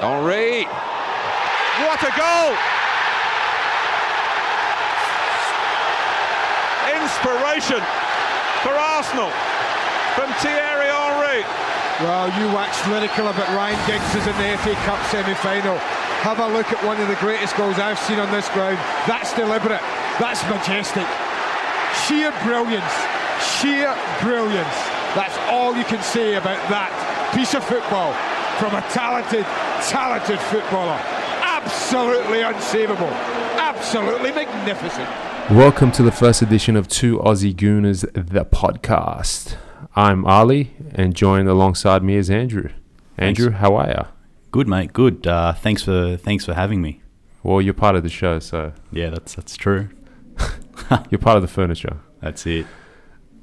[0.00, 0.64] Henry.
[1.84, 2.52] What a goal!
[7.00, 7.80] Inspiration
[8.62, 9.30] for Arsenal
[10.14, 11.44] from Thierry Henry.
[12.00, 15.78] Well, you waxed lyrical about Ryan Giggs in the FA Cup semi-final.
[16.24, 18.76] Have a look at one of the greatest goals I've seen on this ground.
[19.06, 19.80] That's deliberate.
[20.20, 21.06] That's majestic.
[22.04, 22.92] Sheer brilliance.
[23.40, 24.76] Sheer brilliance.
[25.16, 26.92] That's all you can say about that
[27.32, 28.12] piece of football
[28.60, 29.44] from a talented,
[29.82, 30.98] talented footballer.
[31.42, 33.10] Absolutely unsavable.
[33.56, 35.08] Absolutely magnificent.
[35.50, 39.56] Welcome to the first edition of Two Aussie Gooners, the podcast.
[39.94, 42.70] I'm Ali, and joined alongside me is Andrew.
[43.18, 44.04] Andrew, how are you?
[44.50, 44.92] Good, mate.
[44.92, 45.26] Good.
[45.26, 47.02] Uh, thanks for thanks for having me.
[47.42, 49.88] Well, you're part of the show, so Yeah, that's that's true.
[51.10, 51.98] you're part of the furniture.
[52.20, 52.66] That's it.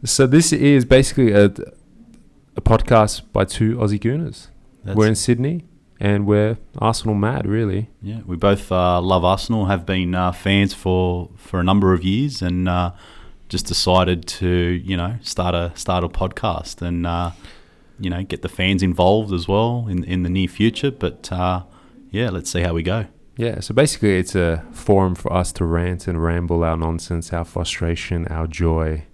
[0.04, 4.48] So this is basically a, a podcast by two Aussie Gooners.
[4.84, 5.64] That's we're in Sydney,
[6.00, 7.90] and we're Arsenal mad, really.
[8.02, 9.66] Yeah, we both uh, love Arsenal.
[9.66, 12.92] Have been uh, fans for for a number of years, and uh,
[13.50, 17.32] just decided to you know start a start a podcast and uh,
[18.00, 20.92] you know get the fans involved as well in in the near future.
[20.92, 21.64] But uh,
[22.12, 23.06] yeah, let's see how we go.
[23.36, 27.46] Yeah, so basically, it's a forum for us to rant and ramble our nonsense, our
[27.46, 29.06] frustration, our joy.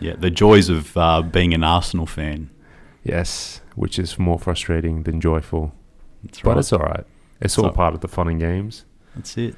[0.00, 2.50] Yeah, the joys of uh, being an Arsenal fan.
[3.02, 5.74] Yes, which is more frustrating than joyful.
[6.24, 6.58] That's But right.
[6.58, 7.04] it's all right.
[7.40, 8.84] It's all So- part of the fun and games.
[9.14, 9.54] That's it.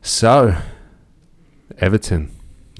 [0.00, 0.56] So,
[1.78, 2.30] Everton.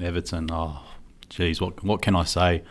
[0.01, 0.49] Everton.
[0.51, 0.81] Oh,
[1.29, 2.63] geez, what what can I say?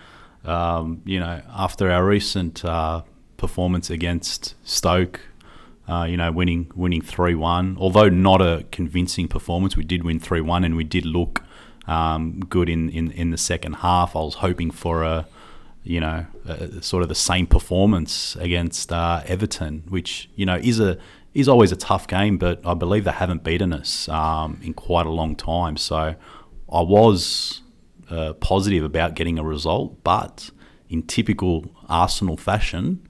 [0.44, 3.02] Um, you know, after our recent uh,
[3.36, 5.20] performance against Stoke,
[5.88, 10.18] uh, you know, winning winning three one, although not a convincing performance, we did win
[10.18, 11.42] three one, and we did look
[11.86, 14.14] um, good in, in in the second half.
[14.16, 15.26] I was hoping for a
[15.84, 20.80] you know, uh, sort of the same performance against uh, Everton, which you know is
[20.80, 20.98] a
[21.34, 25.06] is always a tough game, but I believe they haven't beaten us um, in quite
[25.06, 25.76] a long time.
[25.76, 26.14] So
[26.70, 27.62] I was
[28.10, 30.50] uh, positive about getting a result, but
[30.88, 33.06] in typical Arsenal fashion,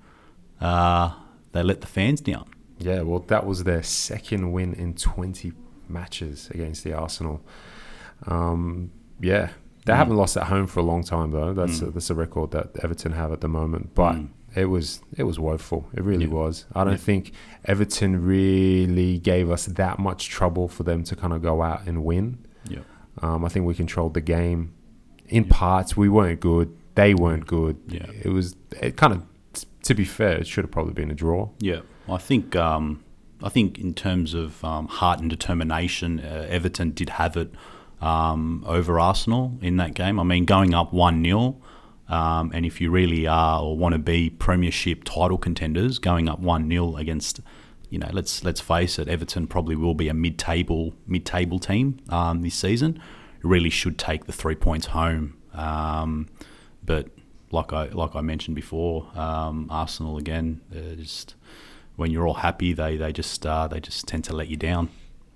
[0.61, 1.13] uh,
[1.51, 2.49] they let the fans down.
[2.79, 5.53] Yeah, well, that was their second win in 20
[5.89, 7.45] matches against the Arsenal.
[8.27, 9.51] Um, yeah,
[9.85, 11.53] they haven't lost at home for a long time though.
[11.53, 13.95] That's a, that's a record that Everton have at the moment.
[13.95, 14.29] But Mm.
[14.55, 15.89] it was it was woeful.
[15.95, 16.33] It really Yeah.
[16.33, 16.67] was.
[16.75, 16.99] I don't Yeah.
[16.99, 17.33] think
[17.65, 22.05] Everton really gave us that much trouble for them to kind of go out and
[22.05, 22.39] win.
[22.69, 22.81] Yeah.
[23.21, 24.73] Um, I think we controlled the game
[25.29, 25.97] in parts.
[25.97, 26.69] We weren't good.
[26.95, 27.77] They weren't good.
[27.89, 28.07] Yeah.
[28.23, 29.23] It was it kind of.
[29.85, 31.49] To be fair, it should have probably been a draw.
[31.59, 33.03] Yeah, I think um,
[33.43, 37.53] I think in terms of um, heart and determination, uh, Everton did have it
[38.03, 40.21] um, over Arsenal in that game.
[40.21, 41.57] I mean, going up one 0
[42.09, 46.41] um, and if you really are or want to be Premiership title contenders, going up
[46.41, 47.41] one 0 against,
[47.89, 52.43] you know, let's let's face it, Everton probably will be a mid-table mid-table team um,
[52.43, 53.01] this season.
[53.43, 56.29] Really should take the three points home, um,
[56.85, 57.09] but
[57.51, 60.61] like I like I mentioned before, um, Arsenal again,
[60.97, 61.35] just
[61.97, 64.91] when you're all happy, they they just uh, they just tend to let you down.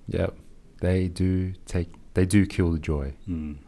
[0.09, 0.37] Yep,
[0.81, 3.15] they do take they do kill the joy.
[3.29, 3.59] Mm.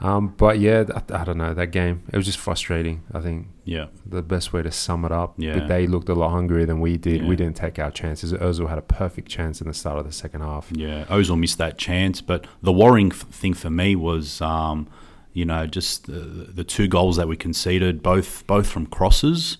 [0.00, 2.02] Um, but yeah, I, I don't know that game.
[2.12, 3.02] It was just frustrating.
[3.14, 5.34] I think Yeah, the best way to sum it up.
[5.36, 5.64] Yeah.
[5.68, 7.20] they looked a lot hungrier than we did.
[7.22, 7.28] Yeah.
[7.28, 8.32] We didn't take our chances.
[8.32, 10.70] Ozil had a perfect chance in the start of the second half.
[10.72, 11.04] yeah.
[11.04, 14.88] Ozil missed that chance, but the worrying f- thing for me was, um,
[15.32, 16.20] you know, just the,
[16.58, 19.58] the two goals that we conceded, both both from crosses,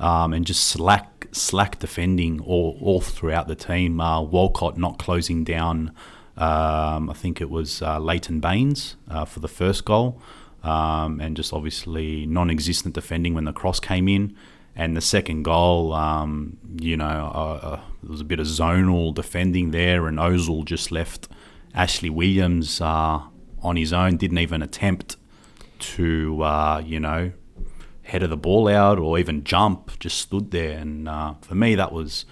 [0.00, 4.00] um, and just slack slack defending all all throughout the team.
[4.00, 5.92] Uh, Walcott not closing down.
[6.36, 10.20] Um, I think it was uh, Leighton Baines uh, for the first goal,
[10.62, 14.34] um, and just obviously non-existent defending when the cross came in.
[14.74, 19.14] And the second goal, um, you know, uh, uh, there was a bit of zonal
[19.14, 21.28] defending there, and Ozil just left
[21.74, 23.20] Ashley Williams uh,
[23.62, 25.16] on his own, didn't even attempt
[25.78, 27.32] to, uh, you know,
[28.04, 30.78] header the ball out or even jump, just stood there.
[30.78, 31.06] And
[31.42, 32.24] for me, that was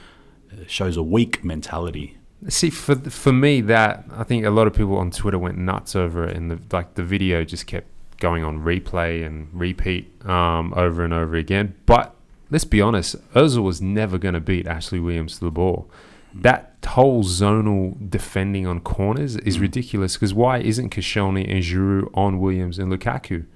[0.67, 2.17] shows a weak mentality.
[2.49, 5.95] See, for for me, that I think a lot of people on Twitter went nuts
[5.95, 7.87] over it, and the like the video just kept
[8.19, 11.75] going on replay and repeat um, over and over again.
[11.87, 12.15] But
[12.51, 15.91] let's be honest, Ozil was never going to beat Ashley Williams to the ball.
[16.33, 22.39] That whole zonal defending on corners is ridiculous because why isn't Koscielny and Giroud on
[22.39, 23.47] Williams and Lukaku?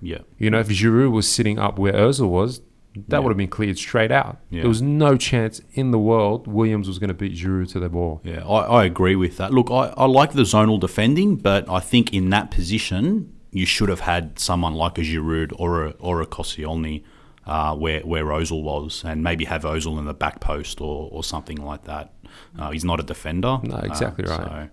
[0.00, 2.60] Yeah, You know, if Giroud was sitting up where Ozil was,
[2.94, 3.18] that Yeah.
[3.20, 4.38] would have been cleared straight out.
[4.50, 4.62] Yeah.
[4.62, 7.88] There was no chance in the world Williams was going to beat Giroud to the
[7.88, 8.20] ball.
[8.24, 9.52] yeah, I, I agree with that.
[9.52, 13.88] Look, I, I like the zonal defending, but I think in that position, you should
[13.88, 17.02] have had someone like a Giroud or a or a Koscielny
[17.46, 21.24] uh, where where Ozil was, and maybe have Ozil in the back post or, or
[21.24, 22.12] something like that.
[22.58, 23.58] Uh, he's not a defender.
[23.62, 24.40] No, exactly uh, right.
[24.40, 24.68] So,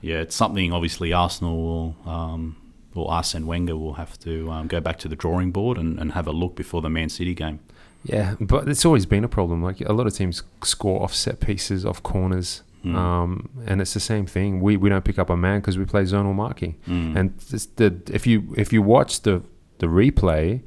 [0.00, 2.56] yeah, it's something obviously Arsenal will, um,
[2.94, 6.12] or Arsene Wenger will have to um, go back to the drawing board and, and
[6.12, 7.60] have a look before the Man City game.
[8.04, 9.62] Yeah, but it's always been a problem.
[9.62, 12.94] Like a lot of teams score off set pieces, off corners, Mm.
[12.96, 14.62] um, and it's the same thing.
[14.62, 16.76] We we don't pick up a man because we play zonal marking.
[16.88, 17.14] Mm.
[17.14, 17.38] And
[17.76, 19.42] the if you if you watch the
[19.80, 20.62] the replay,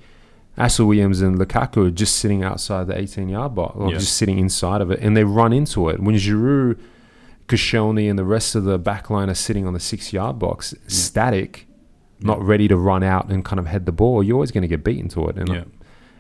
[0.56, 3.98] Ashley Williams and Lukaku are just sitting outside the 18 yard box, or Yeah.
[3.98, 6.00] just sitting inside of it, and they run into it.
[6.00, 6.78] When Giroud,
[7.48, 10.74] Koscielny, and the rest of the back line are sitting on the six yard box,
[10.88, 11.66] static,
[12.24, 14.68] not ready to run out and kind of head the ball, you're always going to
[14.68, 15.38] get beaten to it.
[15.38, 15.64] And Yeah.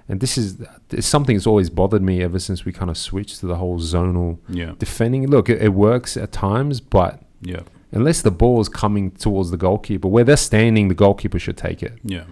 [0.10, 0.58] and this is
[0.92, 3.80] it's something that's always bothered me ever since we kind of switched to the whole
[3.80, 5.28] zonal Yeah, defending.
[5.28, 7.62] Look, it, it works at times, but yeah,
[7.92, 11.82] unless the ball is coming towards the goalkeeper, where they're standing, the goalkeeper should take
[11.84, 11.94] it.
[12.04, 12.24] yeah,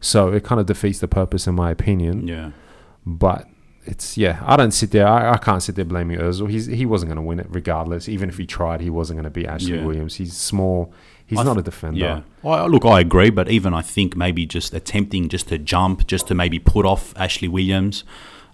[0.00, 2.26] So it kind of defeats the purpose, in my opinion.
[2.28, 2.50] yeah.
[3.06, 3.46] But
[3.86, 5.06] it's yeah, I don't sit there.
[5.08, 6.50] I, I can't sit there blaming Özil.
[6.50, 8.06] He's he wasn't going to win it regardless.
[8.08, 9.84] Even if he tried, he wasn't going to be Ashley Yeah.
[9.86, 10.16] Williams.
[10.16, 10.92] He's small.
[11.28, 12.00] He's I not a defender.
[12.00, 12.20] Yeah.
[12.42, 16.26] Well, look, I agree, but even I think maybe just attempting just to jump, just
[16.28, 18.02] to maybe put off Ashley Williams.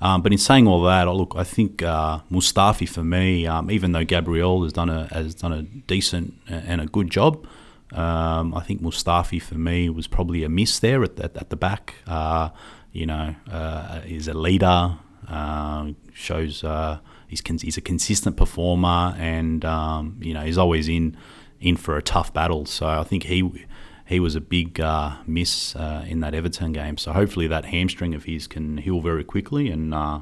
[0.00, 3.70] Um, but in saying all that, I look, I think uh, Mustafi for me, um,
[3.70, 7.46] even though Gabriel has done a has done a decent and a good job,
[7.92, 11.56] um, I think Mustafi for me was probably a miss there at, at, at the
[11.56, 11.94] back.
[12.08, 12.50] Uh,
[12.92, 14.98] you know, uh, he's a leader,
[15.28, 16.98] uh, shows uh,
[17.28, 21.16] he's con- he's a consistent performer, and um, you know he's always in
[21.64, 22.66] in for a tough battle.
[22.66, 23.66] So I think he
[24.06, 26.96] he was a big uh, miss uh, in that Everton game.
[26.98, 30.20] So hopefully that hamstring of his can heal very quickly, and uh,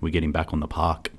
[0.00, 1.10] we get him back on the park.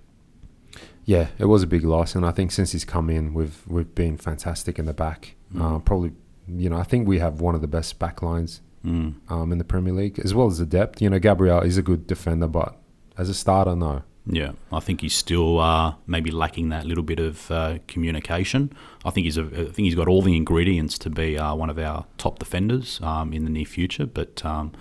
[1.06, 3.94] Yeah, it was a big loss, and I think since he's come in, we've we've
[3.96, 5.36] been fantastic in the back.
[5.60, 6.12] Uh, probably,
[6.48, 9.14] you know, I think we have one of the best back lines Mm.
[9.30, 11.02] um, in the Premier League, as well as the depth.
[11.02, 12.76] You know, Gabriel is a good defender, but
[13.18, 14.02] as a starter, no.
[14.26, 18.72] Yeah, I think he's still uh, maybe lacking that little bit of uh, communication.
[19.04, 21.70] I think he's a, I think he's got all the ingredients to be uh, one
[21.70, 24.06] of our top defenders um, in the near future.
[24.06, 24.72] But um,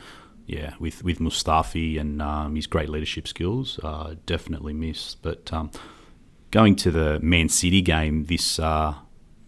[0.47, 5.23] yeah, with with Mustafi and um, his great leadership skills, uh, definitely missed.
[5.23, 5.73] But um,
[6.53, 8.95] going to the Man City game this uh,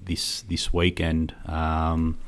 [0.03, 2.19] this this weekend, um,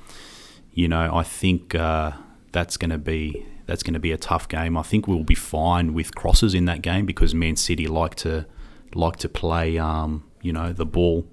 [0.72, 2.12] you know, I think uh,
[2.52, 4.76] that's going to be that's going to be a tough game.
[4.76, 8.46] I think we'll be fine with crosses in that game because Man City like to
[8.94, 11.26] like to play, um, you know, the ball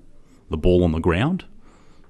[0.49, 1.45] the ball on the ground.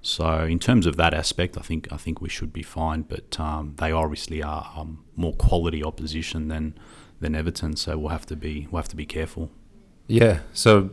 [0.01, 3.03] So in terms of that aspect, I think I think we should be fine.
[3.03, 6.77] But um, they obviously are um, more quality opposition than
[7.19, 9.51] than Everton, so we'll have to be we'll have to be careful.
[10.07, 10.39] Yeah.
[10.53, 10.91] So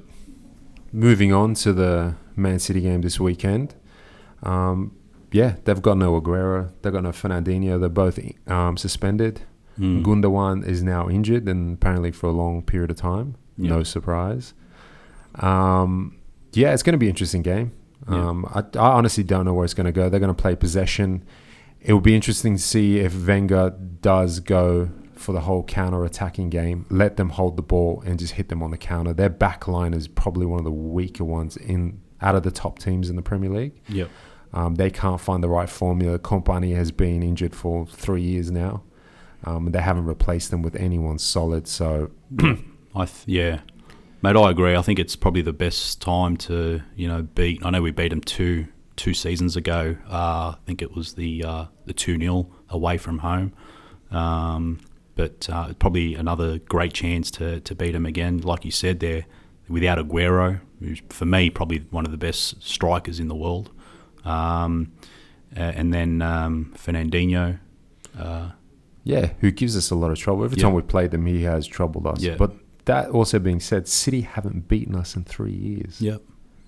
[0.92, 3.74] moving on to the Man City game this weekend.
[4.42, 4.96] Um,
[5.32, 6.72] yeah, they've got no Aguero.
[6.82, 7.78] They've got no Fernandinho.
[7.78, 9.42] They're both um, suspended.
[9.78, 10.02] Mm.
[10.04, 13.36] Gundogan is now injured and apparently for a long period of time.
[13.56, 14.54] No surprise.
[15.34, 16.18] Um,
[16.52, 17.72] yeah, it's going to be an interesting game.
[18.08, 18.28] Yeah.
[18.28, 20.08] Um, I, I honestly don't know where it's going to go.
[20.08, 21.24] They're going to play possession.
[21.80, 26.86] It will be interesting to see if Wenger does go for the whole counter-attacking game.
[26.88, 29.12] Let them hold the ball and just hit them on the counter.
[29.12, 32.78] Their back line is probably one of the weaker ones in out of the top
[32.78, 33.80] teams in the Premier League.
[33.88, 34.08] Yep.
[34.52, 36.18] Um, they can't find the right formula.
[36.18, 38.82] Kompany has been injured for three years now.
[39.44, 41.68] Um, they haven't replaced them with anyone solid.
[41.68, 43.60] So I th- yeah,
[44.22, 44.74] mate, I agree.
[44.76, 47.64] I think it's probably the best time to you know beat.
[47.64, 49.96] I know we beat them two two seasons ago.
[50.08, 53.52] Uh, I think it was the uh, the two 0 away from home.
[54.10, 54.80] Um,
[55.14, 58.38] but uh, probably another great chance to, to beat them again.
[58.38, 59.26] Like you said, they're
[59.68, 63.70] without Aguero, who's for me probably one of the best strikers in the world.
[64.24, 64.92] Um,
[65.54, 67.58] and then um, Fernandinho.
[68.18, 68.50] Uh,
[69.04, 70.44] yeah, who gives us a lot of trouble.
[70.44, 70.64] Every Yeah.
[70.64, 72.20] time we played them, he has troubled us.
[72.22, 72.36] Yeah.
[72.36, 72.52] But
[72.84, 76.00] that also being said, City haven't beaten us in three years.
[76.00, 76.22] Yep.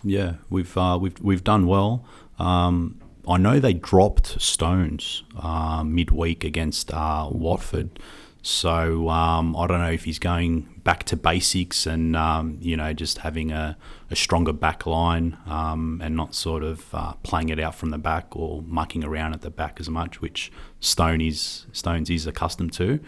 [0.04, 2.04] Yeah, we've uh, we've we've done well.
[2.38, 8.00] Um, I know they dropped Stones uh, midweek against uh, Watford,
[8.42, 12.92] so um, I don't know if he's going back to basics and um, you know
[12.92, 13.78] just having a,
[14.11, 17.99] a stronger back line um, and not sort of uh, playing it out from the
[17.99, 22.72] back or mucking around at the back as much, which Stone is Stones is accustomed
[22.72, 22.99] to.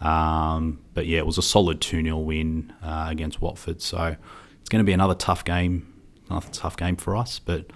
[0.00, 3.82] Um, but yeah, it was a solid 2 0 win uh, against Watford.
[3.82, 4.16] So
[4.60, 5.92] it's going to be another tough game,
[6.30, 7.38] another tough game for us.
[7.38, 7.66] But,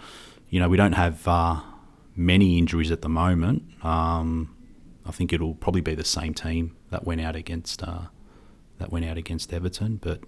[0.48, 1.60] you know, we don't have uh,
[2.16, 3.64] many injuries at the moment.
[3.84, 4.56] Um,
[5.04, 8.02] I think it'll probably be the same team that went out against uh,
[8.78, 9.96] that went out against Everton.
[9.96, 10.20] But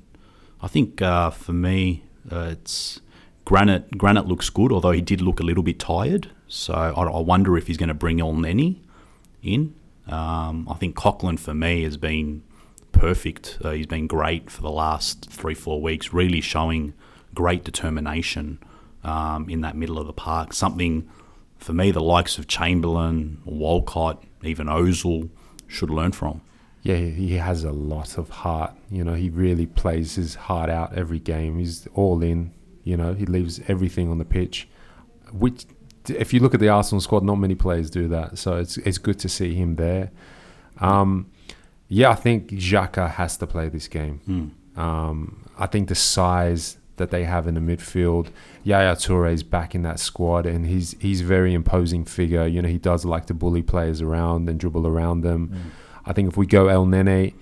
[0.61, 2.03] I think uh, for me,
[2.33, 3.01] uh, it's
[3.45, 3.97] Granit.
[3.97, 6.31] Granit looks good, although he did look a little bit tired.
[6.49, 8.79] So I, I wonder if he's going to bring El Neny
[9.43, 9.75] in.
[10.09, 12.43] Um, I think Coquelin for me has been
[12.93, 13.59] perfect.
[13.63, 16.95] Uh, he's been great for the last three, four weeks, really showing
[17.35, 18.59] great determination
[19.03, 20.53] um, in that middle of the park.
[20.53, 21.09] Something
[21.59, 25.29] for me, the likes of Chamberlain, Walcott, even Ozil
[25.67, 26.41] should learn from.
[26.85, 28.75] Yeah, he has a lot of heart.
[28.91, 31.59] You know, he really plays his heart out every game.
[31.59, 32.53] He's all in.
[32.85, 34.69] You know, he leaves everything on the pitch.
[35.33, 35.65] Which,
[36.09, 38.37] if you look at the Arsenal squad, not many players do that.
[38.37, 40.11] So it's it's good to see him there.
[40.79, 41.31] Um,
[41.89, 44.21] yeah, I think Xhaka has to play this game.
[44.77, 44.79] Mm.
[44.79, 48.29] Um, I think the size that they have in the midfield,
[48.63, 52.47] Yaya Toure is back in that squad, and he's he's a very imposing figure.
[52.47, 55.49] You know, he does like to bully players around and dribble around them.
[55.49, 55.61] Mm.
[56.07, 57.35] I think if we go El Neny,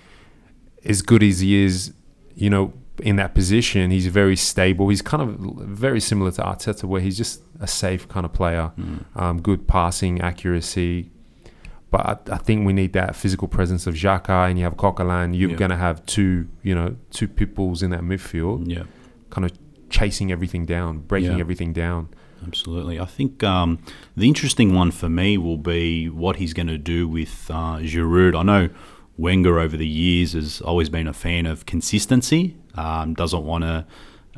[0.84, 1.92] as good as he is,
[2.34, 4.88] you know, in that position, he's very stable.
[4.88, 8.72] He's kind of very similar to Arteta, where he's just a safe kind of player,
[8.78, 9.04] Mm.
[9.16, 11.10] um, good passing accuracy.
[11.90, 12.00] But
[12.30, 15.34] I, I think we need that physical presence of Xhaka, and you have Coquelin.
[15.38, 15.56] You're Yeah.
[15.56, 18.84] going to have two, you know, two pitbulls in that midfield, Yeah.
[19.30, 19.52] kind of
[19.90, 21.40] chasing everything down, breaking Yeah.
[21.40, 22.08] everything down.
[22.46, 22.98] Absolutely.
[22.98, 23.78] I think um,
[24.16, 28.38] the interesting one for me will be what he's going to do with uh, Giroud.
[28.38, 28.68] I know
[29.16, 32.56] Wenger over the years has always been a fan of consistency.
[32.74, 33.86] Um, doesn't want to,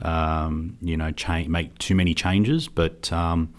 [0.03, 2.69] um, you know, cha- make too many changes.
[2.69, 3.55] But um,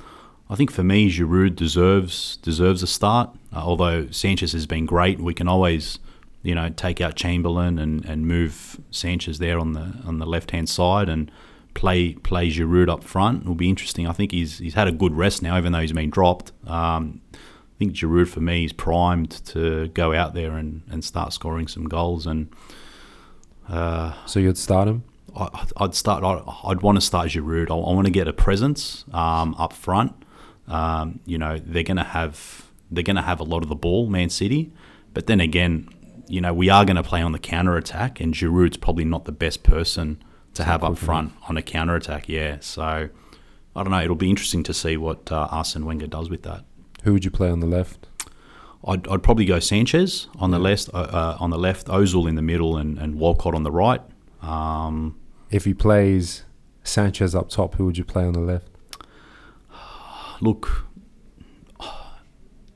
[0.49, 3.29] I think for me, Giroud deserves deserves a start.
[3.53, 5.99] Uh, although Sanchez has been great, we can always,
[6.43, 10.51] you know, take out Chamberlain and, and move Sanchez there on the on the left
[10.51, 11.31] hand side and
[11.75, 13.43] play play Giroud up front.
[13.43, 14.07] It'll be interesting.
[14.07, 16.51] I think he's he's had a good rest now, even though he's been dropped.
[16.65, 21.33] Um, I think Giroud for me is primed to go out there and, and start
[21.33, 22.25] scoring some goals.
[22.25, 22.47] And
[23.69, 25.03] uh, So you'd start him.
[25.35, 26.23] I, I'd start.
[26.23, 27.69] I'd, I'd want to start Giroud.
[27.69, 30.13] I, I want to get a presence um, up front.
[30.67, 33.75] Um, you know, they're going to have they're going to have a lot of the
[33.75, 34.71] ball, Man City.
[35.13, 35.89] But then again,
[36.27, 39.25] you know, we are going to play on the counter attack, and Giroud's probably not
[39.25, 40.23] the best person
[40.55, 42.27] to have up front on a counter attack.
[42.27, 42.81] Yeah, so
[43.75, 44.01] I don't know.
[44.01, 46.65] It'll be interesting to see what uh, Arsene Wenger does with that.
[47.03, 48.07] Who would you play on the left?
[48.87, 52.35] I'd, I'd probably go Sanchez on the left, uh, uh, on the left, Ozil in
[52.35, 54.01] the middle, and, and Walcott on the right.
[54.41, 55.17] Um,
[55.49, 56.43] If he plays
[56.83, 58.67] Sanchez up top, who would you play on the left?
[60.41, 60.85] look,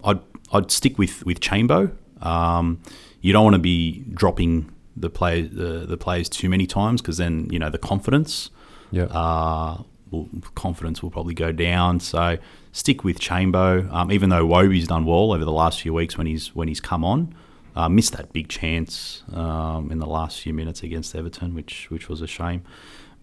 [0.03, 0.19] I'd
[0.51, 1.91] I'd stick with with Chambo.
[2.21, 2.81] Um,
[3.21, 7.17] you don't want to be dropping the play the, the players too many times because
[7.17, 8.49] then you know the confidence
[8.91, 9.05] Yeah.
[9.05, 11.99] uh, will, confidence will probably go down.
[12.01, 12.37] So
[12.71, 13.91] stick with Chambo.
[13.93, 16.81] Um, even though Wobie's done well over the last few weeks when he's when he's
[16.81, 17.33] come on,
[17.75, 22.09] uh, missed that big chance um, in the last few minutes against Everton, which which
[22.09, 22.61] was a shame.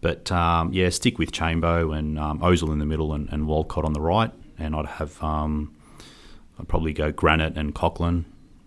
[0.01, 3.85] But um, yeah, stick with Chambo and um, Ozil in the middle and, and Walcott
[3.85, 5.75] on the right, and I'd have um,
[6.59, 8.25] I'd probably go Granit and Coquelin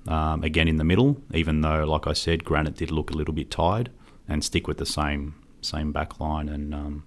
[0.07, 1.21] um, again in the middle.
[1.33, 3.91] Even though, like I said, Granit did look a little bit tired,
[4.27, 7.03] and stick with the same same back line and um,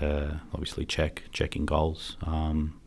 [0.00, 2.16] uh, obviously check checking goals.
[2.22, 2.80] Um,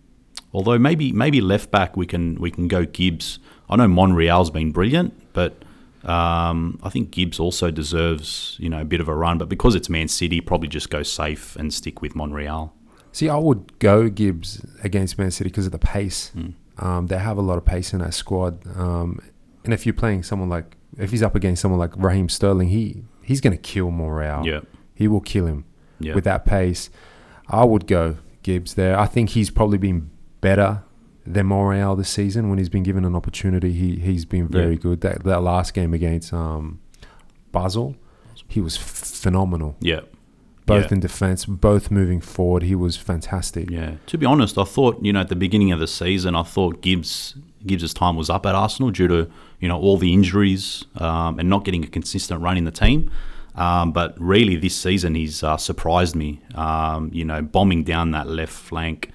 [0.53, 3.39] although maybe maybe left back we can we can go Gibbs.
[3.69, 5.63] I know Monreal's been brilliant, but
[6.03, 9.37] um, I think Gibbs also deserves you know a bit of a run.
[9.37, 12.73] But because it's Man City, probably just go safe and stick with Monreal.
[13.11, 16.31] See, I would go Gibbs against Man City because of the pace.
[16.35, 16.53] Mm.
[16.81, 18.65] Um, they have a lot of pace in that squad.
[18.77, 19.19] Um,
[19.63, 23.03] and if you're playing someone like, if he's up against someone like Raheem Sterling, he
[23.23, 24.45] he's going to kill Monreal.
[24.45, 24.61] Yeah,
[24.95, 25.65] He will kill him
[25.99, 26.89] yeah, with that pace.
[27.47, 28.97] I would go Gibbs there.
[28.99, 30.09] I think he's probably been
[30.41, 30.83] better
[31.25, 33.71] than Monreal this season when he's been given an opportunity.
[33.73, 34.79] He he's been very Yeah.
[34.79, 35.01] good.
[35.01, 36.79] That that last game against um,
[37.51, 37.95] Basel,
[38.47, 39.75] he was phenomenal.
[39.79, 40.01] yeah.
[40.65, 40.93] Both Yeah.
[40.95, 42.63] in defence, both moving forward.
[42.63, 43.69] He was fantastic.
[43.69, 43.95] Yeah.
[44.05, 46.81] To be honest, I thought you know at the beginning of the season, I thought
[46.81, 49.27] Gibbs Gibbs' time was up at Arsenal due to
[49.59, 53.09] you know all the injuries um, and not getting a consistent run in the team.
[53.55, 56.39] Um, but really, this season he's uh, surprised me.
[56.55, 59.09] Um, you know, bombing down that left flank,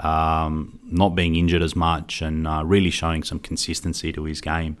[0.00, 4.76] um, not being injured as much, and uh, really showing some consistency to his game.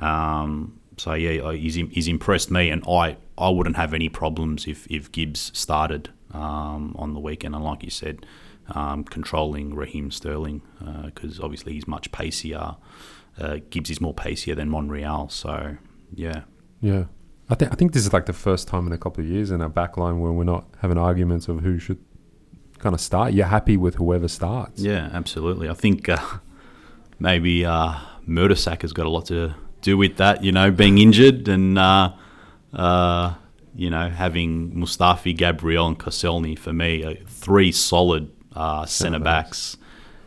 [0.00, 4.66] Um, so yeah, uh, he's, he's impressed me, and I, I wouldn't have any problems
[4.66, 7.54] if, if Gibbs started um, on the weekend.
[7.54, 8.26] And like you said,
[8.74, 10.60] um, controlling Raheem Sterling
[11.06, 12.76] because obviously he's much pacier.
[13.38, 15.30] Uh, Gibbs is more pacier than Monreal.
[15.30, 15.76] So
[16.14, 16.42] yeah,
[16.80, 17.04] Yeah.
[17.48, 19.50] I think I think this is like the first time in a couple of years
[19.50, 21.98] in our back line where we're not having arguments of who should
[22.78, 23.32] kind of start.
[23.32, 24.80] You're happy with whoever starts.
[24.80, 25.68] yeah, absolutely.
[25.68, 26.18] I think uh,
[27.18, 27.94] maybe uh,
[28.28, 30.42] Mertesacker has got a lot to do with that.
[30.44, 32.12] You know, being injured and uh,
[32.72, 33.34] uh,
[33.74, 39.76] you know having Mustafi, Gabriel, and Koscielny for me, uh, three solid uh, centre backs.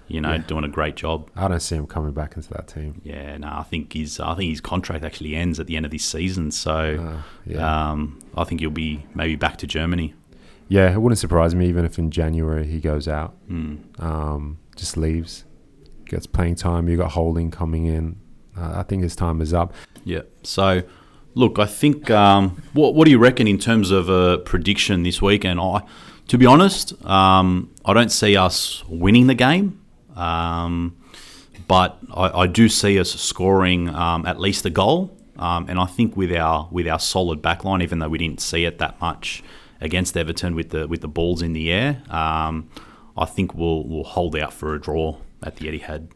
[0.10, 0.38] you know, Yeah.
[0.46, 1.30] doing a great job.
[1.36, 3.02] I don't see him coming back into that team.
[3.04, 5.92] Yeah, no, I think his I think his contract actually ends at the end of
[5.92, 6.52] this season.
[6.52, 7.92] So Uh, yeah.
[7.92, 10.14] um, I think he'll be maybe back to Germany.
[10.68, 13.78] Yeah, it wouldn't surprise me even if in January he goes out, Mm.
[14.04, 15.46] um, just leaves,
[16.06, 16.88] gets playing time.
[16.90, 18.18] You got Holding coming in.
[18.58, 19.74] Uh, I think his time is up.
[20.04, 20.22] Yeah.
[20.44, 20.84] So,
[21.34, 22.10] look, I think.
[22.12, 25.60] Um, what What do you reckon in terms of a prediction this weekend?
[25.60, 25.82] I,
[26.28, 29.82] to be honest, um, I don't see us winning the game,
[30.16, 30.96] um,
[31.68, 35.18] but I, I do see us scoring um, at least a goal.
[35.38, 38.66] Um, and I think with our with our solid backline, even though we didn't see
[38.66, 39.44] it that much
[39.82, 42.70] against Everton with the with the balls in the air, um,
[43.18, 46.10] I think we'll we'll hold out for a draw at the Etihad.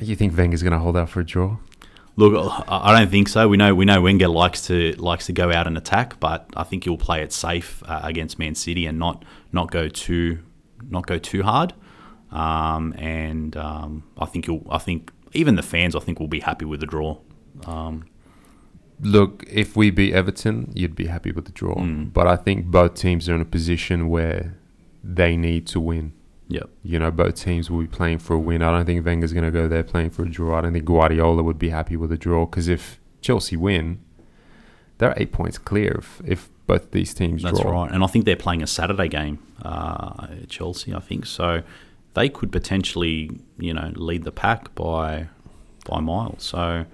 [0.00, 1.58] You think Wenger's going to hold out for a draw?
[2.16, 2.34] Look,
[2.68, 3.46] I I don't think so.
[3.48, 6.64] We know we know Wenger likes to likes to go out and attack, but I
[6.64, 10.38] think he'll play it safe uh, against Man City and not not go too
[10.88, 11.74] not go too hard.
[12.32, 16.40] Um, and um, I think he'll I think even the fans I think will be
[16.40, 17.18] happy with the draw.
[17.66, 18.06] Um,
[19.00, 21.74] Look, if we beat Everton, you'd be happy with the draw.
[21.74, 22.14] Mm.
[22.14, 24.56] But I think both teams are in a position where
[25.04, 26.12] they need to win.
[26.48, 26.68] Yep.
[26.82, 28.62] You know, both teams will be playing for a win.
[28.62, 30.58] I don't think Wenger's going to go there playing for a draw.
[30.58, 34.00] I don't think Guardiola would be happy with a draw because if Chelsea win,
[34.98, 37.50] they're eight points clear if, if both these teams draw.
[37.50, 37.82] That's draw.
[37.82, 37.92] right.
[37.92, 40.94] And I think they're playing a Saturday game, uh, Chelsea.
[40.94, 41.62] I think so.
[42.14, 45.28] They could potentially, you know, lead the pack by
[45.84, 46.42] by miles.
[46.42, 46.86] So,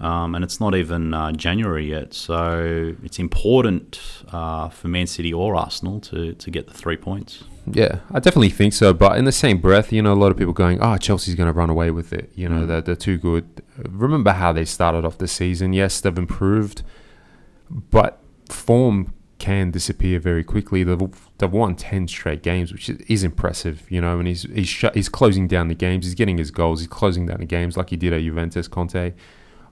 [0.00, 2.12] um, and it's not even uh, January yet.
[2.14, 4.00] So it's important
[4.32, 7.44] uh, for Man City or Arsenal to to get the three points.
[7.70, 8.92] Yeah, I definitely think so.
[8.92, 11.46] But in the same breath, you know, a lot of people going, "Oh, Chelsea's going
[11.46, 12.66] to run away with it." You know, Mm.
[12.68, 13.44] they're, they're too good.
[13.88, 15.72] Remember how they started off the season?
[15.72, 16.82] Yes, they've improved,
[17.70, 20.84] but form can disappear very quickly.
[20.84, 21.00] They've,
[21.38, 23.84] they've won ten straight games, which is, impressive.
[23.90, 26.04] You know, and he's he's shut, he's closing down the games.
[26.04, 26.80] He's getting his goals.
[26.80, 29.12] He's closing down the games like he did at Juventus, Conte.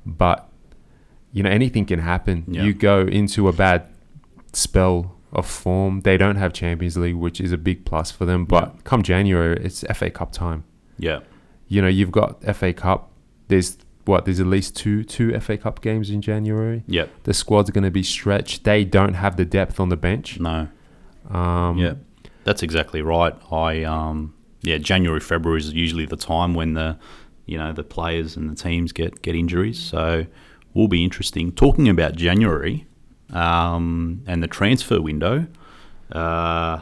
[0.06, 0.48] But
[1.32, 2.44] you know, anything can happen.
[2.48, 2.64] Yeah.
[2.64, 3.86] You go into a bad
[4.52, 6.00] spell of form.
[6.00, 8.44] They don't have Champions League, which is a big plus for them.
[8.44, 10.64] But come January, it's FA Cup time.
[10.98, 11.20] Yeah,
[11.68, 13.10] You know, you've got FA Cup.
[13.48, 14.24] There's what?
[14.24, 16.82] There's at least two two FA Cup games in January.
[16.86, 18.64] yeah, The squad's going to be stretched.
[18.64, 20.40] They don't have the depth on the bench.
[20.40, 20.68] no,
[21.30, 21.94] Um, yeah,
[22.44, 23.34] that's exactly right.
[23.52, 26.98] I um, yeah, January February is usually the time when the
[27.50, 29.78] you know the players and the teams get get injuries.
[29.78, 30.26] So
[30.72, 31.50] will be interesting.
[31.50, 32.86] Talking about January
[33.32, 35.48] um, and the transfer window,
[36.12, 36.80] uh,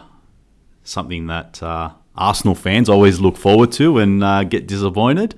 [0.84, 5.34] something that uh, Arsenal fans always look forward to and uh, get disappointed.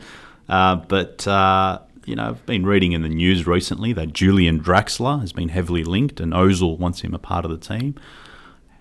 [0.48, 5.20] Uh, but uh, you know, I've been reading in the news recently that Julian Draxler
[5.20, 7.94] has been heavily linked, and Ozil wants him a part of the team.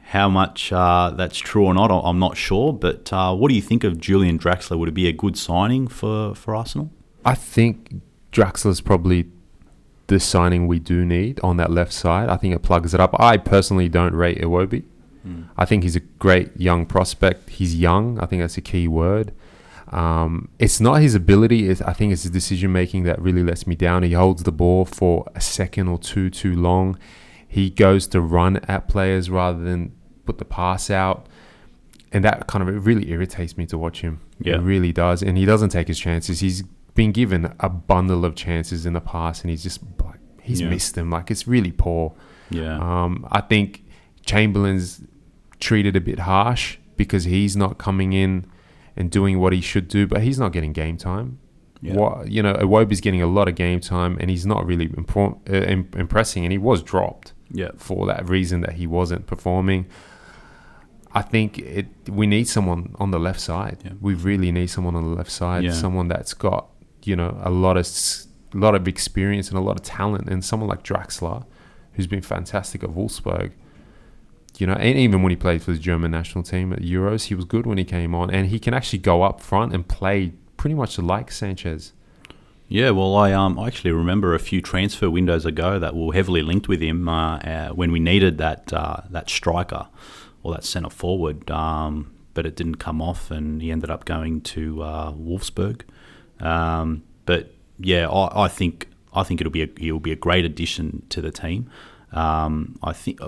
[0.10, 2.74] How much uh, that's true or not, I'm not sure.
[2.74, 4.78] But uh, what do you think of Julian Draxler?
[4.80, 6.90] Would it be a good signing for, for Arsenal?
[7.24, 9.28] I think Draxler's probably
[10.08, 12.28] the signing we do need on that left side.
[12.28, 13.16] I think it plugs it up.
[13.20, 14.84] I personally don't rate Iwobi.
[15.58, 17.50] I think he's a great young prospect.
[17.50, 18.20] He's young.
[18.20, 19.32] I think that's a key word.
[19.90, 21.70] Um, it's not his ability.
[21.70, 24.02] It's, I think it's his decision making that really lets me down.
[24.02, 26.98] He holds the ball for a second or two too long.
[27.48, 29.92] He goes to run at players rather than
[30.30, 31.26] put the pass out,
[32.12, 34.20] and that kind of it really irritates me to watch him.
[34.40, 34.56] Yeah.
[34.56, 35.24] It really does.
[35.24, 36.40] And he doesn't take his chances.
[36.40, 36.62] He's
[36.94, 40.70] been given a bundle of chances in the past, and he's just like he's Yeah.
[40.70, 41.10] missed them.
[41.10, 42.14] Like it's really poor.
[42.52, 42.78] Yeah.
[42.78, 43.84] Um, I think
[44.26, 45.02] Chamberlain's
[45.60, 48.46] treated a bit harsh because he's not coming in
[48.96, 51.40] and doing what he should do, but he's not getting game time.
[51.82, 51.96] Yeah.
[51.96, 55.40] What you know, Iwobi's getting a lot of game time, and he's not really impro-
[55.50, 57.72] uh, im- impressing, and he was dropped yeah.
[57.78, 59.86] for that reason that he wasn't performing.
[61.14, 61.88] I think it.
[62.08, 63.78] We need someone on the left side.
[63.84, 63.94] Yeah.
[64.00, 65.64] We really need someone on the left side.
[65.64, 65.72] Yeah.
[65.72, 66.68] Someone that's got
[67.04, 70.44] you know a lot of s- lot of experience and a lot of talent, and
[70.46, 71.46] someone like Draxler,
[71.94, 73.52] who's been fantastic at Wolfsburg.
[74.58, 77.36] You know, and even when he played for the German national team at Euros, he
[77.36, 80.34] was good when he came on, and he can actually go up front and play
[80.58, 81.94] pretty much like Sanchez.
[82.68, 86.44] Yeah, well, I um I actually remember a few transfer windows ago that were heavily
[86.44, 89.88] linked with him uh, uh, when we needed that uh, that striker
[90.44, 94.42] or that centre forward, um, but it didn't come off, and he ended up going
[94.42, 95.82] to uh, Wolfsburg.
[96.40, 100.46] Um, but yeah, I, I think I think it'll be a he'll be a great
[100.46, 101.70] addition to the team.
[102.12, 103.20] Um, I think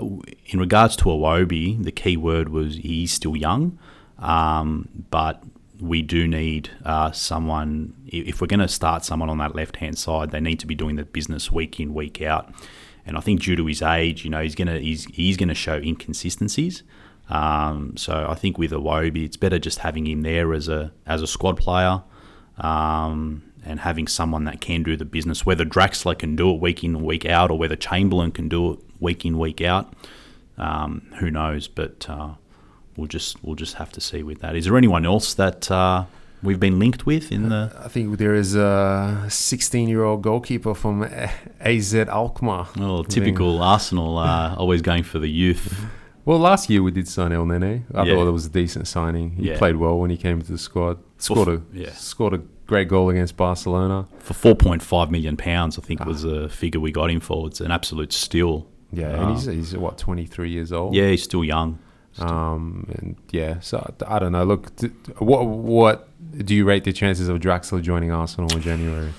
[0.46, 3.78] in regards to Iwobi, the key word was he's still young,
[4.18, 5.42] um, but
[5.80, 7.94] we do need uh, someone.
[8.06, 10.74] If we're going to start someone on that left hand side, they need to be
[10.74, 12.52] doing the business week in week out.
[13.04, 15.76] And I think due to his age, you know, he's gonna he's he's gonna show
[15.76, 16.82] inconsistencies.
[17.32, 21.22] Um, so I think with Iwobi, it's better just having him there as a as
[21.22, 22.02] a squad player,
[22.58, 25.46] um, and having someone that can do the business.
[25.46, 28.80] Whether Draxler can do it week in week out, or whether Chamberlain can do it
[29.00, 29.94] week in week out,
[30.58, 31.68] um, who knows?
[31.68, 32.34] But uh,
[32.98, 34.54] we'll just we'll just have to see with that.
[34.54, 36.04] Is there anyone else that uh,
[36.42, 37.72] we've been linked with in the?
[37.82, 41.04] I think there is a 16 year old goalkeeper from
[41.60, 42.68] AZ Alkmaar.
[42.78, 45.86] Oh, typical Arsenal, uh, always going for the youth.
[46.24, 47.82] Well, last year we did sign El Neny.
[47.94, 48.14] I Yeah.
[48.14, 49.32] thought it was a decent signing.
[49.32, 49.58] He Yeah.
[49.58, 50.98] played well when he came into the squad.
[51.18, 51.90] Scored a yeah.
[51.94, 54.06] scored a great goal against Barcelona.
[54.18, 57.46] For four point five million pounds, I think was the figure we got him for.
[57.48, 58.66] It's an absolute steal.
[58.92, 60.94] Yeah, and he's, he's what 23 years old.
[60.94, 61.78] Yeah, he's still young.
[62.18, 64.44] Um, and yeah, so I don't know.
[64.44, 64.70] Look,
[65.18, 66.08] what what
[66.44, 69.12] do you rate the chances of Draxler joining Arsenal in January?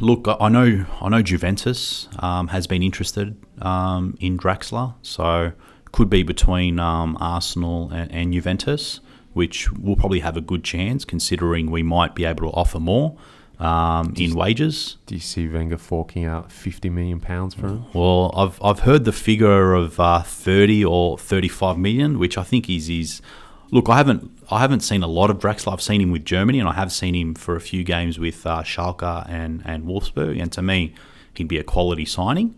[0.00, 5.52] Look, I I know I know Juventus um, has been interested um, in Draxler, so
[5.92, 9.00] could be between um, Arsenal and, and Juventus,
[9.34, 13.16] which will probably have a good chance considering we might be able to offer more
[13.62, 14.96] um, in wages.
[15.06, 17.84] Do you see Wenger forking out 50 million pounds for him?
[17.94, 22.42] Well, I've I've heard the figure of uh, thirty or thirty five million, which I
[22.42, 23.22] think is is.
[23.70, 25.72] Look, I haven't I haven't seen a lot of Draxler.
[25.72, 28.44] I've seen him with Germany, and I have seen him for a few games with
[28.46, 30.40] uh, Schalke and and Wolfsburg.
[30.40, 30.94] And to me,
[31.34, 32.56] he'd be a quality signing.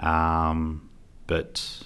[0.00, 0.88] Um,
[1.26, 1.84] but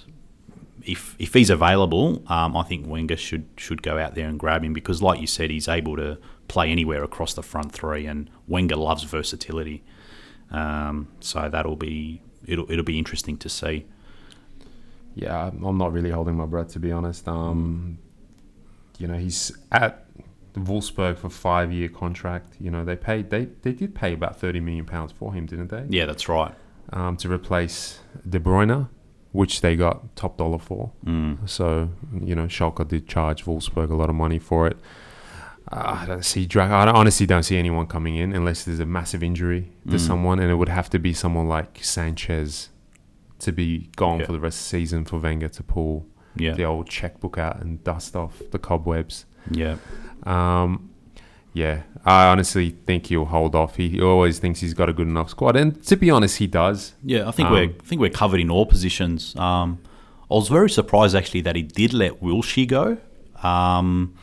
[0.85, 4.63] if if he's available, um, I think Wenger should should go out there and grab
[4.63, 6.17] him because, like you said, he's able to
[6.47, 9.83] play anywhere across the front three, and Wenger loves versatility.
[10.51, 13.85] Um, so that'll be it'll it'll be interesting to see.
[15.15, 17.27] Yeah, I'm not really holding my breath to be honest.
[17.27, 17.97] Um,
[18.97, 20.05] you know, he's at
[20.53, 22.55] Wolfsburg for five year contract.
[22.59, 25.69] You know, they paid they they did pay about 30 million pounds for him, didn't
[25.69, 25.85] they?
[25.89, 26.53] Yeah, that's right.
[26.93, 28.87] Um, to replace De Bruyne,
[29.35, 30.91] which they got top dollar for.
[31.05, 31.47] Mm.
[31.47, 31.89] So
[32.23, 34.77] you know, Schalke did charge Wolfsburg a lot of money for it.
[35.71, 38.85] Uh, I don't see I don't- honestly don't see anyone coming in unless there's a
[38.85, 39.99] massive injury to Mm.
[39.99, 42.69] someone, and it would have to be someone like Sanchez
[43.39, 44.25] to be gone Yeah.
[44.27, 46.05] for the rest of the season for Wenger to pull
[46.37, 49.25] Yeah, the old checkbook out and dust off the cobwebs.
[49.51, 49.75] yeah,
[50.23, 50.89] Um,
[51.55, 53.77] yeah, I honestly think he'll hold off.
[53.77, 56.47] He, he always thinks he's got a good enough squad, and to be honest, he
[56.47, 56.93] does.
[57.13, 57.27] yeah.
[57.27, 59.35] I think Um, we're I think we're covered in all positions.
[59.47, 59.79] Um,
[60.29, 62.85] I was very surprised actually that he did let Wilshere go.
[63.41, 64.13] Um,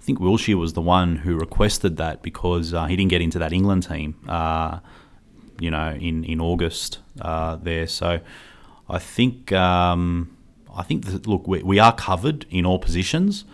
[0.00, 3.38] I think Wilshere was the one who requested that because uh, he didn't get into
[3.40, 4.14] that England team.
[4.28, 4.78] Uh,
[5.58, 7.86] you know, in in August uh, there.
[7.86, 8.20] So
[8.96, 10.02] I think um,
[10.80, 13.44] I think that look, we, we are covered in all positions.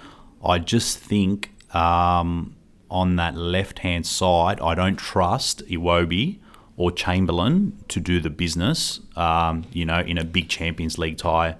[0.44, 1.36] I just think
[1.74, 2.56] um,
[2.92, 6.38] on that left hand side, I don't trust Iwobi
[6.76, 9.00] or Chamberlain to do the business.
[9.16, 11.56] Um, you know, in a big Champions League tie,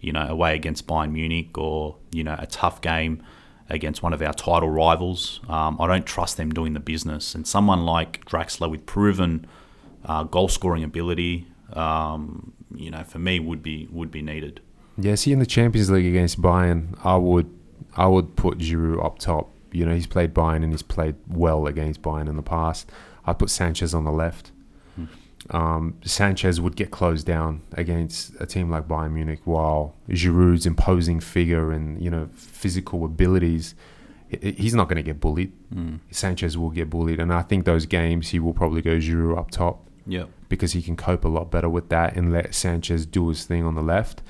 [0.00, 3.22] you know, away against Bayern Munich or you know a tough game
[3.68, 5.40] against one of our title rivals.
[5.48, 7.34] Um, I don't trust them doing the business.
[7.34, 9.46] And someone like Draxler with proven
[10.04, 14.60] uh, goal scoring ability, um, you know, for me would be would be needed.
[14.98, 17.52] Yeah, see, in the Champions League against Bayern, I would
[17.96, 19.50] I would put Giroud up top.
[19.76, 22.90] You know, he's played Bayern and he's played well against Bayern in the past.
[23.26, 24.52] I'd put Sanchez on the left.
[25.50, 31.20] Um, Sanchez would get closed down against a team like Bayern Munich, while Giroud's imposing
[31.20, 33.76] figure and you know physical abilities,
[34.40, 35.52] he's not going to get bullied.
[36.10, 39.50] Sanchez will get bullied, and I think those games he will probably go Giroud up
[39.52, 40.28] top Yep.
[40.48, 43.64] because he can cope a lot better with that and let Sanchez do his thing
[43.64, 44.22] on the left.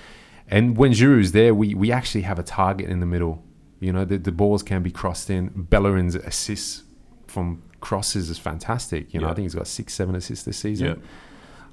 [0.48, 3.42] And when Giroud's there, we, we actually have a target in the middle.
[3.80, 5.50] You know, the, the balls can be crossed in.
[5.54, 6.82] Bellerin's assists
[7.26, 9.12] from crosses is fantastic.
[9.12, 9.32] You know, Yeah.
[9.32, 10.86] I think he's got six, seven assists this season.
[10.88, 10.98] Yep.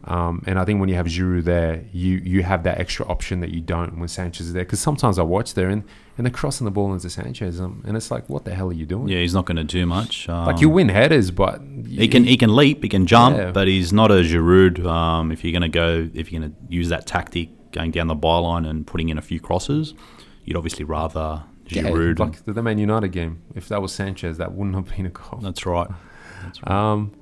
[0.06, 3.40] Um, and I think when you have Giroud there, you you have that extra option
[3.40, 4.66] that you don't when Sanchez is there.
[4.66, 5.82] Because sometimes I watch there and,
[6.18, 8.74] and they're crossing the ball into Sanchez, um, and it's like, what the hell are
[8.74, 9.08] you doing?
[9.08, 10.28] Yeah, he's not going to do much.
[10.28, 13.52] Um, Like you win headers, but He can he can leap, he can jump, Yeah.
[13.52, 14.86] but he's not a Giroud.
[14.86, 18.08] Um, if you're going to go, if you're going to use that tactic, going down
[18.08, 19.94] the byline and putting in a few crosses,
[20.44, 22.20] you'd obviously rather Yeah, Giroud.
[22.20, 23.42] like the, Man United game.
[23.56, 25.40] If that was Sanchez, that wouldn't have been a goal.
[25.42, 25.88] That's right.
[26.44, 26.72] That's right.
[26.72, 27.14] Um,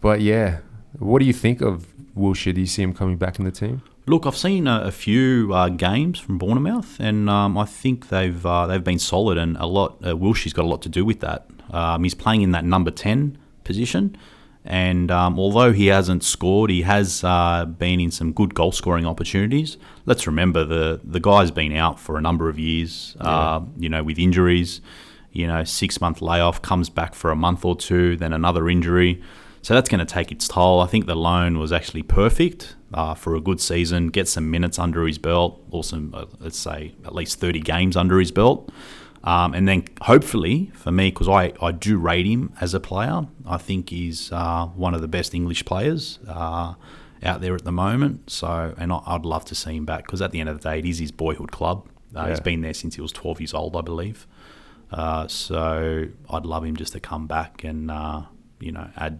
[0.00, 0.58] but yeah,
[0.98, 2.54] what do you think of Wilshere?
[2.54, 3.82] Do you see him coming back in the team?
[4.08, 8.44] Look, I've seen a, a few uh, games from Bournemouth, and um, I think they've
[8.44, 9.98] uh, they've been solid, and a lot.
[10.04, 11.46] Uh, Wilshere's got a lot to do with that.
[11.70, 14.16] Um, he's playing in that number ten position,
[14.66, 19.06] and um, although he hasn't scored, he has uh, been in some good goal scoring
[19.06, 19.76] opportunities.
[20.06, 24.02] Let's remember the the guy's been out for a number of years, uh, you know,
[24.02, 24.80] with injuries.
[25.30, 29.22] You know, six month layoff, comes back for a month or two, then another injury.
[29.62, 30.80] So that's going to take its toll.
[30.80, 34.08] I think the loan was actually perfect uh, for a good season.
[34.08, 37.96] Get some minutes under his belt, or some, uh, let's say, at least 30 games
[37.96, 38.70] under his belt.
[39.26, 43.26] Um, and then hopefully for me, because I, I do rate him as a player,
[43.44, 46.74] I think he's uh, one of the best English players uh,
[47.24, 48.30] out there at the moment.
[48.30, 50.70] So, and I, I'd love to see him back because at the end of the
[50.70, 51.88] day, it is his boyhood club.
[52.14, 52.42] Uh, He's Yeah.
[52.44, 54.28] been there since he was 12 years old, I believe.
[54.92, 58.22] Uh, so I'd love him just to come back and uh,
[58.60, 59.18] you know add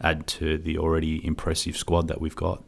[0.00, 2.62] add to the already impressive squad that we've got.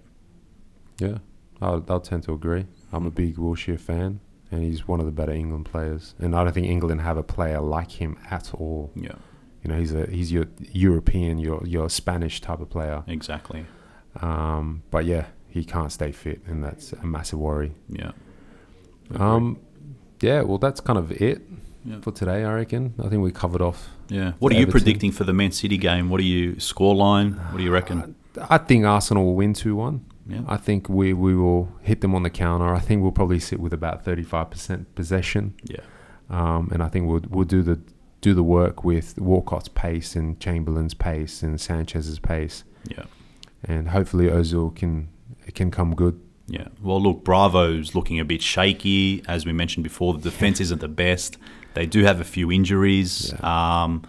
[0.98, 1.18] Yeah,
[1.62, 2.66] I'll, I'll tend to agree.
[2.92, 4.18] I'm a big Wilshere fan,
[4.50, 6.14] and he's one of the better England players.
[6.18, 8.90] And I don't think England have a player like him at all.
[8.94, 9.12] Yeah,
[9.62, 13.02] You know, he's a he's your European, your your Spanish type of player.
[13.06, 13.66] exactly.
[14.22, 17.72] Um, but yeah, he can't stay fit, and that's a massive worry.
[17.88, 18.12] Yeah.
[19.14, 19.59] Um,
[20.20, 21.42] yeah, well, that's kind of it
[21.85, 22.00] Yeah.
[22.00, 22.44] for today.
[22.44, 22.94] I reckon.
[23.02, 23.88] I think we covered off.
[24.09, 24.32] Yeah.
[24.38, 24.80] What are you Everton.
[24.80, 26.09] predicting for the Man City game?
[26.11, 27.37] What are you scoreline?
[27.52, 28.14] What do you reckon?
[28.50, 30.04] I think Arsenal will win two one.
[30.28, 30.40] Yeah.
[30.48, 32.74] I think we we will hit them on the counter.
[32.74, 35.54] I think we'll probably sit with about thirty five percent possession.
[35.64, 35.80] Yeah.
[36.30, 37.80] um, and I think we'll we'll do the
[38.20, 43.04] do the work with Walcott's pace and Chamberlain's pace and Sanchez's pace, Yeah.
[43.62, 45.08] and hopefully Ozil can
[45.54, 46.20] can come good.
[46.48, 46.68] Yeah.
[46.82, 49.22] Well, look, Bravo's looking a bit shaky.
[49.28, 51.36] As we mentioned before, the defense isn't the best.
[51.74, 53.32] They do have a few injuries.
[53.42, 54.02] Um,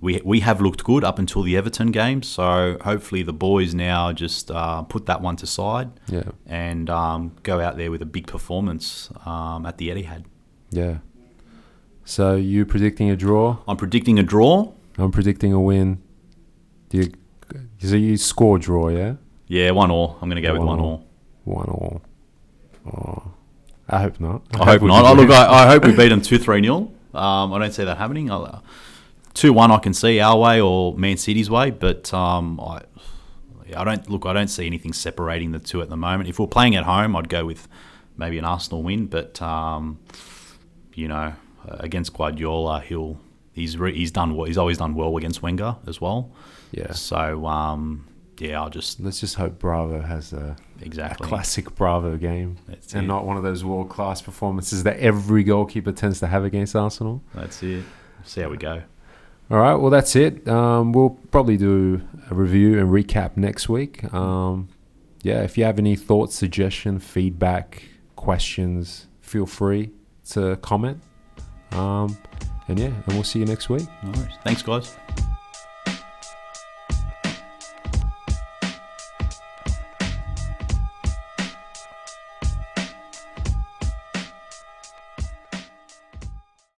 [0.00, 2.22] we, we have looked good up until the Everton game.
[2.22, 7.32] So hopefully the boys now just uh, put that one to side Yeah, and um,
[7.42, 10.24] go out there with a big performance um, at the Etihad.
[10.70, 10.98] yeah.
[12.04, 13.58] So you predicting a draw?
[13.68, 14.72] I'm predicting a draw.
[14.98, 16.02] I'm predicting a win.
[16.88, 17.12] Do you?
[17.78, 19.14] So you score draw, yeah?
[19.46, 20.18] Yeah, one all.
[20.20, 20.86] I'm going to go with One one all.
[20.90, 21.04] all.
[21.44, 22.02] One all.
[22.86, 23.32] Oh,
[23.88, 24.42] I hope not.
[24.54, 25.04] I hope we not.
[25.04, 25.30] Oh, look.
[25.30, 26.90] I, I hope we beat them 2 3 0.
[27.14, 28.30] Um, I don't see that happening.
[28.30, 28.62] I'll,
[29.34, 32.82] 2 1 I can see our way or Man City's way, but um, I,
[33.76, 34.26] I don't look.
[34.26, 36.28] I don't see anything separating the two at the moment.
[36.28, 37.68] If we're playing at home, I'd go with
[38.16, 39.98] maybe an Arsenal win, but um,
[40.94, 41.34] you know,
[41.68, 43.20] against Guardiola, he'll
[43.52, 44.34] he's re, he's done.
[44.46, 46.32] He's always done well against Wenger as well.
[46.72, 46.92] yeah.
[46.92, 48.06] So um,
[48.38, 52.94] yeah, I'll just Let's just hope Bravo has a, a exactly classic Bravo game That's
[52.94, 53.06] and it.
[53.06, 57.22] not one of those world class performances that every goalkeeper tends to have against Arsenal.
[57.34, 57.84] That's it.
[58.24, 58.82] See how we go.
[59.50, 60.46] All right, well, that's it.
[60.46, 64.12] Um, we'll probably do a review and recap next week.
[64.14, 64.68] Um,
[65.22, 67.82] yeah, if you have any thoughts, suggestion, feedback,
[68.14, 69.90] questions, feel free
[70.30, 71.02] to comment.
[71.72, 72.16] Um,
[72.68, 73.88] and yeah, and we'll see you next week.
[74.04, 74.34] No worries.
[74.44, 74.96] Thanks, guys.